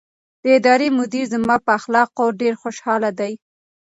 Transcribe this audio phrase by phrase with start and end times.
[0.43, 3.33] د ادارې مدیر زما په اخلاقو ډېر خوشحاله دی.